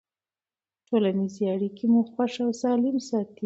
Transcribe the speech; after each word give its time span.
ټولنیزې 0.87 1.43
اړیکې 1.53 1.85
مو 1.91 2.01
خوښ 2.11 2.33
او 2.45 2.51
سالم 2.61 2.97
ساتي. 3.09 3.39